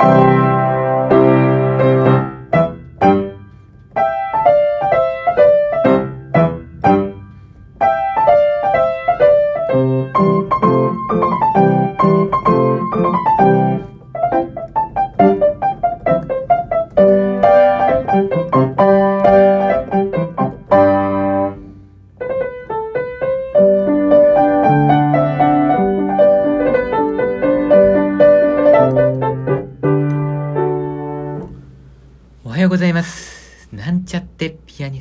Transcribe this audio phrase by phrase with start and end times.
[0.00, 0.04] お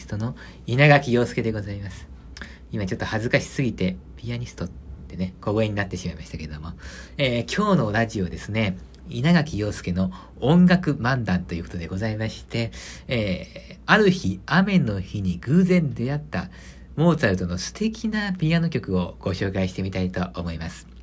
[0.07, 0.35] トの
[0.65, 2.07] 稲垣陽介でございます。
[2.71, 4.69] 今ちょっと恥ずかしすぎて、ピアニストっ
[5.07, 6.73] てね、小声になってしまいましたけども、
[7.17, 8.77] えー今日のラジオですね、
[9.09, 12.71] 稲垣陽介の音楽漫談ということでございまして、
[13.07, 16.49] えーある日、雨の日に偶然出会った
[16.97, 20.96] モーツァルトの素敵なピアノ曲をご紹介してみたいと思います。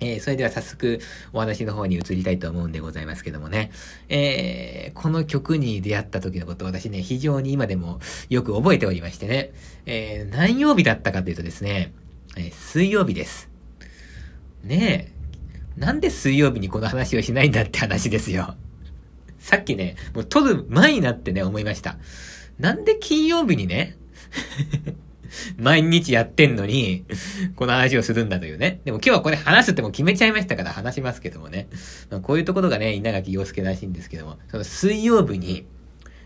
[0.00, 1.00] えーそれでは早速
[1.32, 3.70] お話の方に移りたいと思うんでございますけどもね。
[4.08, 9.52] えーこの曲に出会った時のこと私ね、非常に今でもよく覚えておりましてね。
[9.86, 11.92] えー何曜日だったかというとですね、
[12.36, 13.48] えー水曜日です。
[14.64, 15.20] ねえ。
[15.80, 18.56] なんで水曜日にこの話をしないんだって話ですよ。
[19.38, 21.98] さっきね、もう撮る前になってね、思いました。
[22.58, 23.96] なんで金曜日にね、
[25.58, 27.04] 毎日やってんのに、
[27.56, 28.80] この話をするんだというね。
[28.84, 31.68] でも今日はこれ話すってもう決めちゃいましたから話しますけどもね。
[32.10, 35.66] まあ、こういうところがね、稲垣陽介らしいんですけども、その水曜日に、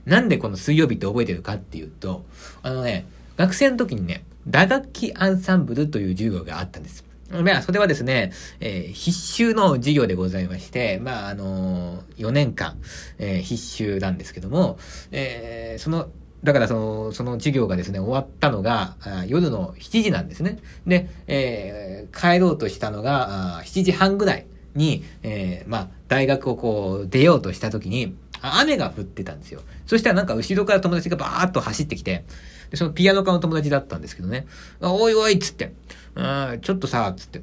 [0.07, 2.27] なんでこの水曜日って覚えてるかっていうと、
[2.63, 7.05] あのね、学生の時にね、打楽器アンサンブルという授業があったんです。
[7.31, 12.79] まあ、それはですね、えー必修の授業でございまして、まあ、あのー、4年間、
[13.19, 14.79] えー必修なんですけども、
[15.11, 16.11] えーその、
[16.45, 20.59] だからその、その授業がですね、終わったのが、夜の7時なんですね。
[20.87, 29.63] で、えー帰ろうとしたのが、7時半ぐらいに、えーまあ、大学をこう、出ようとした時に、雨が降ってたんですよ。
[29.87, 32.25] そしたらなんか後ろから友達がバーッと走ってきて、
[32.71, 34.47] でそのピアノ科の友達だったんですけどね、
[34.81, 35.73] おいおいっつって、
[36.15, 37.43] あーちょっとさ、つって、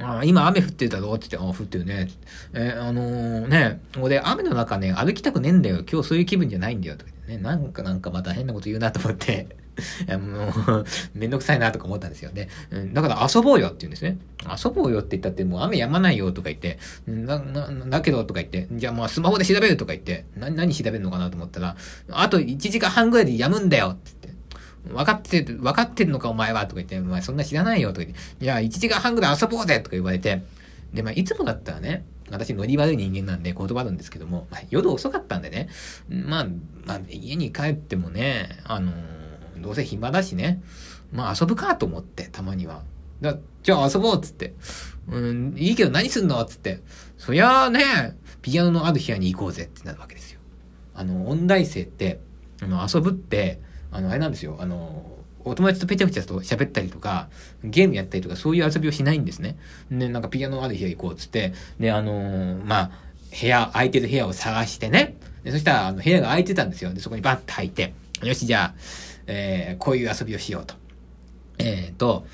[0.00, 2.08] あ今雨降ってるだろつって、あ降ってるね。
[2.52, 5.84] えーあのーね、俺雨の中ね、歩きたくねえんだよ。
[5.90, 6.96] 今日そういう気分じゃないんだよ。
[6.96, 9.48] とかね、なんかなんかまた変なこと言うなと思って、
[10.18, 10.48] も
[10.82, 12.48] う、めんどくさいなとか思ったんですよね。
[12.70, 14.18] うんだから遊ぼうよって言うんですね。
[14.64, 21.76] 遊ぼうよって言ったってもう雨止まないよとか言って、うんな、な、だけどとか言って、じゃあまあスマホで調べるとか言って、な、何調べるのかなと思ったら、
[22.10, 24.37] あと1時間半ぐらいで止むんだよって言って。
[24.88, 30.42] 分かってる、分かってるのかお前はとか言って、お前そんな知らないよとか言って、じゃあ1時間半ぐらい遊ぼうぜとか言われて、
[30.92, 35.70] で、まあいつもだったらね、私ノリ悪い人間なんで断るんですけども、まあ、夜遅かったんでね、
[36.10, 36.46] まあ、
[36.84, 39.18] まあ、家に帰ってもね、あのー
[39.60, 40.62] どうせ暇だしね、
[41.12, 42.82] まあ遊ぶかと思って、たまには。
[43.20, 44.54] だじゃあ遊ぼうっつって。
[45.10, 46.80] うん、いいけど何すんのっつって。
[47.16, 50.40] そりゃあね、ピアノのある部屋に行こうぜってなるわけですよ。
[50.94, 52.20] あの、音大生って、
[52.62, 53.60] あの、遊ぶって、
[53.90, 54.56] あの、あれなんですよ。
[54.60, 57.28] あの、お友達とペチャペチャと喋ったりとか、
[57.64, 59.56] ゲームやったりとか、そういう遊びをしないんですね。
[59.90, 62.90] で、なんかピアノある部屋行こうっつって、で、あのーまあ、
[63.40, 65.16] 部屋、空いてる部屋を探してね。
[65.44, 66.92] でそしたら、あの、部屋が空いてたんですよ。
[66.92, 68.74] で、そこにバッと入って、よし、じゃあ、
[69.26, 70.74] えーこういう遊びをしようと。
[71.58, 72.26] えっ、と、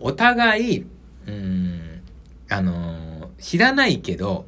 [0.00, 0.86] お互い、
[1.26, 2.02] うん、
[2.50, 4.46] あのー知らないけど、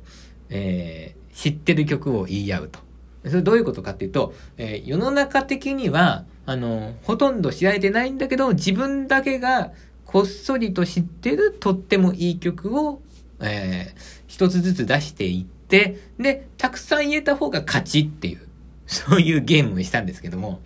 [0.51, 2.81] えー知ってる曲を言い合うと。
[3.27, 9.73] それどういうことかっていうと、えー世の中的には、あのほとんど知られてないんだけど、自分だけが
[10.05, 13.03] こっそりと知ってるとってもいい曲を、
[13.41, 18.41] えー一つずつ出していって、で、たくさん言えた方が勝ちっていう、
[18.87, 20.61] そういうゲームをしたんですけども、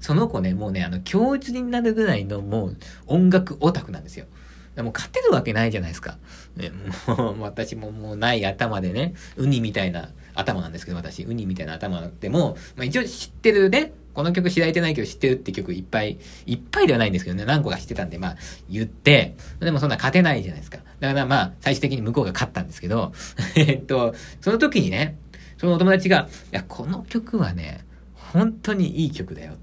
[0.00, 2.76] その子ね、もうね、あの、教授になるぐらいのもう
[3.06, 4.26] 音楽オタクなんですよ。
[4.74, 6.18] でも勝てるわけないじゃないですか。
[6.56, 6.72] ね、
[7.06, 18.36] もう、私ももうない頭でね、ウニみたいな頭なんですけど、私、ウニみたいな頭でも、まあ一応知ってるね、この曲知られてないけど知ってるって曲いっぱい、いっぱいではないんですけどね、何個か知ってたんで、まあ
[18.68, 20.78] 言って、でもそんな勝てないじゃないですか。
[21.00, 23.12] だからまあ、最終的に向こうが勝ったんですけど、
[23.56, 25.16] えっと、その時にね、
[25.56, 29.54] そのお友達が、いや、この曲はね、本当にいい曲だよ。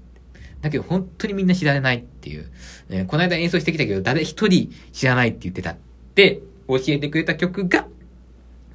[0.60, 2.50] だけど本当にみんな知られないっていう。
[2.90, 5.76] えーこの間演奏してきたけど誰一人知らないって言ってたっ
[6.14, 7.86] て教えてくれた曲が、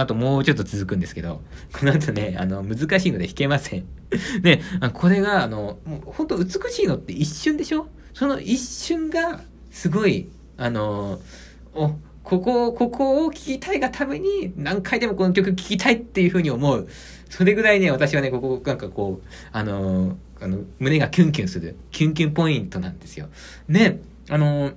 [0.07, 1.43] 後もうちょっと続くんですけど、
[1.73, 3.85] この後ね、あの、難しいので弾けません。
[4.43, 4.61] で、
[4.95, 7.89] これが、あの、もう本当美しいのって一瞬でしょ？
[8.15, 11.21] その一瞬が、すごい、あの、
[11.75, 11.91] お、
[12.23, 16.89] ここを、ここを聴きたいがために、何回でもこの曲聴きたいっていうふうに思う。
[17.29, 23.29] それぐらいね、私はね、ここ、なんかこう、あの、あの、胸がキュンキュンする、キュンキュンポイントなんですよ。
[23.69, 24.73] ね、あの、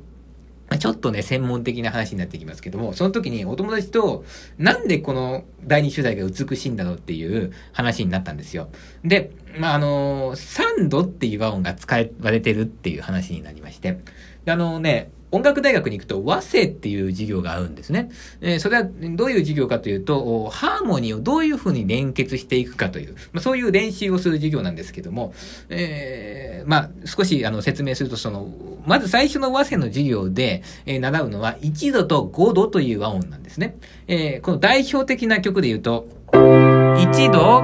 [0.77, 4.24] ちょっとね、専門的な話になってきますけども、その時にお友達と、
[4.57, 8.69] なんでこの第二取材が美しいんだろうっていう話になったんですよ。
[9.04, 14.00] で、まあ、あの、サンドっていう和音が使われてるっていう話になりまして、
[14.45, 18.10] であのね、音楽大学に行くと和声っていう授業があるんですね。
[18.42, 25.34] えー、それはどういう授業かというと、ハーモニーをどういうふうに連結していくかという、まあ、そういう練習をする授業なんですけども、
[25.70, 28.52] えー、まあ、少しあの説明すると、その、
[28.86, 33.78] まず最初の和声の授業で、えー、習うのは1度と5度という和音なんですね。
[34.08, 37.60] えー、この代表的な曲で言うと、1度、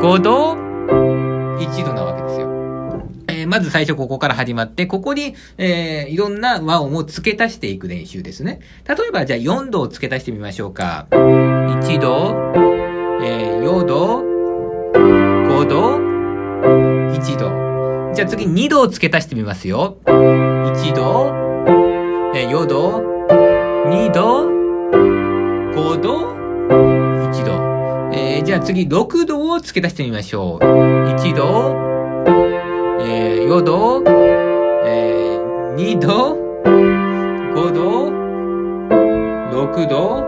[0.00, 2.19] 5度、1度なわけです。
[3.50, 8.60] まず最初ここから始まって、ここに、えー、いろんな和音を付け足していく練習ですね。
[8.86, 11.08] 例えば、じゃあ4度を付け足してみましょうか。
[11.10, 12.36] 1度、
[13.24, 14.22] えー、4度、
[14.92, 15.98] 5度、
[17.10, 18.14] 1度。
[18.14, 19.98] じゃあ次2度を付け足してみますよ。
[20.04, 21.32] 1度、
[22.32, 23.02] えー、4度、
[23.90, 24.48] 2度、
[25.74, 26.34] 5度、
[26.68, 27.70] 1度。
[28.12, 30.64] えー、じゃあ次6度を付け足してみましょう。
[30.64, 31.89] 1度、
[36.00, 38.08] 度、5度、
[39.50, 40.24] 6度、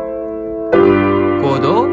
[0.70, 1.86] 5度、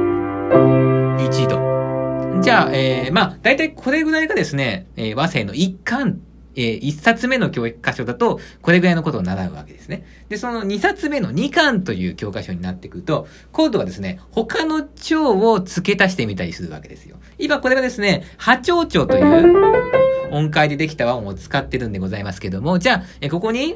[1.18, 2.42] 1度。
[2.42, 6.20] じゃあ、えー、まあ、大体これぐらいがですね、えー、和声の一貫
[6.56, 10.06] えー、1冊目の教科書だと、これぐらいのことを習うわけですね。
[10.30, 17.18] で、その2冊目の2巻という教科書になってくると、今度はですね、他の蝶を付け足してみたりするわけですよ。
[17.38, 19.90] 今これがですね、波長長という
[20.32, 23.76] 音階でできた和音を使ってるんでございますけども、じゃあ、えここに、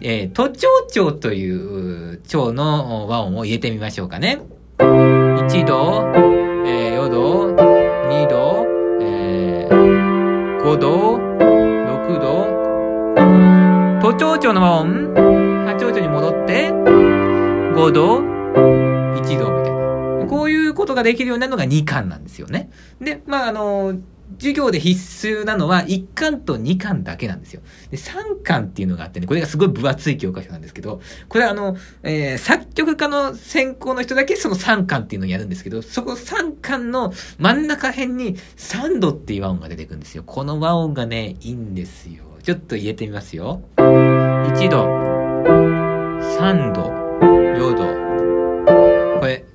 [0.00, 4.40] えー、都庁長という蝶の和音を入れてみましょうかね。
[4.78, 6.10] 1度、
[6.66, 8.66] えー、4度、2度、
[9.00, 11.03] えー、5度、
[14.14, 15.12] 都庁長の和音、
[15.66, 19.72] 波長長に戻って、5度、1度みたい
[20.20, 20.26] な。
[20.28, 22.70] こういうことができるようになるのが2巻なんですよね。
[23.00, 23.98] で、まあ、あの、
[24.38, 27.62] 授業で必須なのは1巻と2巻だけなんですよ。
[27.90, 40.22] で、3巻っていうのがあってね、これがすごい分厚い教科書なんですけど、これはあの、えー、作曲家の専攻の人だけその3巻っていうのをやるんですけど、そこ3巻の真ん中辺に3度っていう和音が出てくるんですよ。
[40.24, 42.33] この和音がね、いいんですよ。
[42.44, 43.62] ちょっと入れてみますよ。
[43.78, 44.84] 1度、
[46.36, 46.82] 3度、
[47.22, 47.86] 4度。
[49.18, 49.46] これ、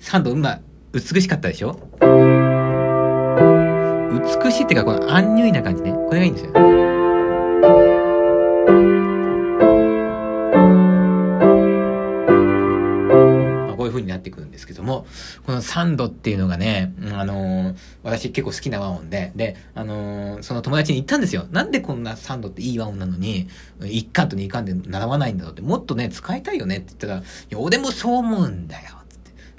[0.00, 0.58] 3度、今、
[0.92, 1.78] 美しかったでしょ？
[4.42, 5.92] 美しいっていうか、このアンニュイな感じね。
[5.92, 6.52] これがいいんですよ。
[14.02, 15.06] 風になってくるんですけども、
[15.46, 21.46] このサンドっていうのがね、あのー、私結構好きな和音で、で、あのー、その友達に言ったんですよ。
[21.50, 23.48] なんでこんなサンドっていい和音なのに、
[23.80, 29.02] 1巻と2巻で習わないんだろうって、もっとね、使いたいよねって言ったら、いや、俺もそう思うんだよ。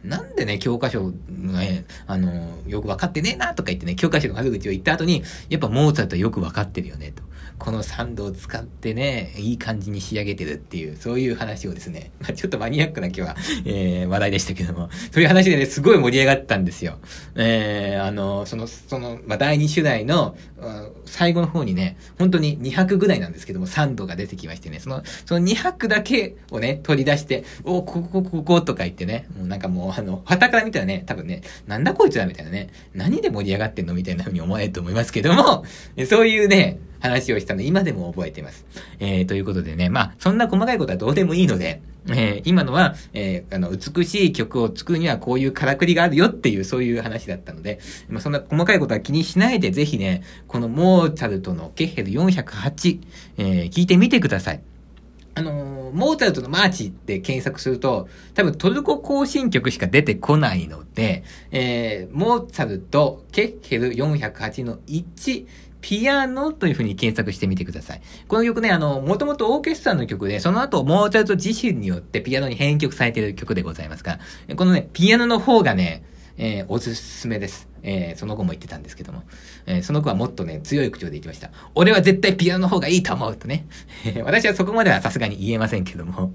[0.03, 1.11] なんでね、教科書が
[1.59, 7.23] ね、あの、よくわかってねえなとか言ってね、教科書の悪口を言った後に、やっぱモーツァルトはよくわかってるよね、と。
[7.59, 16.99] このサンドを使ってね、いい感じに仕上げてるっていう、そういう話をですね、まあ、ちょっとマニアックな今日は、えー、話題でしたけども、そういう話でね、すごい盛り上がったんですよ。
[17.35, 20.35] えー、あの、その、その、まあ、第2種代の、
[21.05, 35.65] 最後の方にね、本当に2泊ぐらいなんですけども、サンドが出てきましてね、その、その2泊だけをね、取り出して、お、ここ、こことか言ってね、もうなんかもう、あの、旗から見たらね、多分ね、なんだこいつだみたいなね、何で盛り上がってんのみたいな風に思われると思いますけども、
[36.07, 38.65] そういうね、話をしたの今でも覚えています。
[38.99, 52.99] えー、ということでね、まあ、そんな細かいことはどうでもいいので、えー、今のは、えー、あの、美しい曲を作るにはこういうからくりがあるよっていう、そういう話だったので、まあ、そんな細かいことは気にしないで、ぜひね、このモーツァルトのケッヘル408、
[53.37, 54.61] えー、聞いてみてください。
[55.93, 65.45] モーツァルトのマーチって検索すると、多分トルコ行進曲しか出てこないので、えー、モーツァルト、ケッヘル408の1、
[65.83, 68.01] ピアノという風に検索してみてください。
[68.29, 74.19] この曲ね、あの、もともとオーケストラの曲で、その後、モーツァルト自身によってピアノに編曲されている曲でございますが、
[74.55, 76.03] このね、ピアノの方がね、
[76.37, 77.67] えー、おすすめです。
[77.83, 79.23] えー、その子も言ってたんですけども、
[79.65, 81.51] えー、その子はもっとね、強い口調で言ってました。
[81.75, 83.65] 俺は絶対ピアノの方がいいと思うとね。
[84.23, 86.33] 私はそこまではさすがに言えませんけども。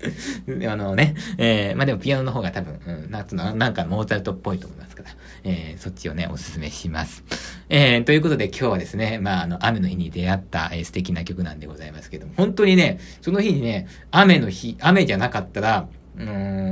[0.68, 5.10] あのね、えー、まあでもピアノの方が多分、うん、なんの、なんかモーツァルトっぽいと思いますから、
[5.44, 7.22] えー、そっちをね、おすすめします。
[7.68, 15.88] えー、ということで今日はですね、まああの、雨の日に出会った、えー、素敵な曲なんでございますけども、本当にね、その日にね、雨の日、雨じゃなかったら、
[16.20, 16.22] う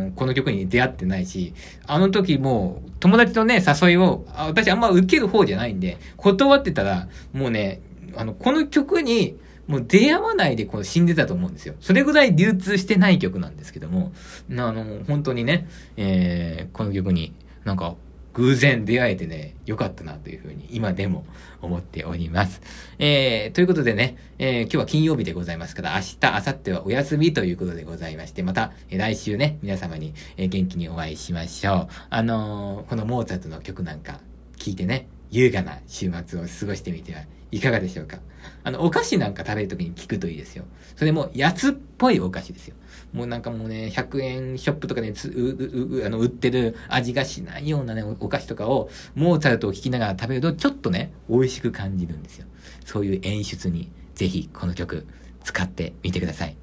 [0.09, 1.55] ん、この曲に出会ってないし、
[1.87, 7.81] あの時もう友達のね、誘いを、あ私あんま受ける方じゃないんで、断ってたら、もうね、
[8.15, 9.37] あの、この曲に、
[9.67, 11.75] もう出会わないでこう死んでたと思うんですよ。
[11.81, 14.13] それぐらい流通してない曲なんですけども、
[14.51, 17.95] あの、本当にね、えー、この曲になんか
[18.39, 21.27] 偶然出会えてね、よかったなというふうに今でも
[21.61, 22.63] 思っております。
[23.01, 31.95] えー、ということでね、えー、今日は金曜日でございますから、明日、明後日はお休みということでございまして、また、えー、来週ね、皆様に、えー、元気にお会いしましょう。
[32.11, 34.21] あのー、このモーツァルトの曲なんか
[34.57, 38.19] 聞いてね、優雅な週末を過ごしてみてはいかがでしょうか。
[38.63, 40.65] あの、お菓子なんか食べるときに聞くといいですよ。
[40.95, 42.77] それも安っぽいお菓子ですよ。
[43.13, 52.47] もうなんかもうね、100円ショップとかで、ね、う、う、う、あの、売ってる味がしないようなね、お菓子とかを、モーツァルトを聴きながら食べると、ちょっとね、美味しく感じるんですよ。
[52.85, 55.07] そういう演出に、ぜひこの曲、
[55.43, 56.57] 使ってみてください。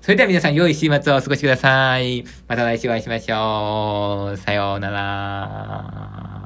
[0.00, 2.24] それでは皆さん、良い週末をお過ごしください。
[2.48, 4.36] また来週お会いしましょう。
[4.36, 6.41] さようなら。